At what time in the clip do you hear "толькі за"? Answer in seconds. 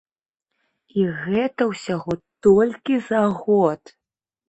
2.51-3.25